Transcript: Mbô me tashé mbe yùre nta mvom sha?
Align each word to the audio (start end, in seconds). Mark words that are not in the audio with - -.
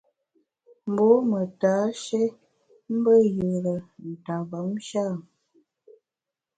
Mbô 0.91 1.07
me 1.29 1.41
tashé 1.61 2.23
mbe 2.97 3.13
yùre 3.35 3.73
nta 4.09 4.35
mvom 4.43 4.69
sha? 4.87 5.05